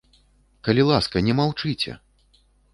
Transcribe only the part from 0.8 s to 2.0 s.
ласка, не маўчыце!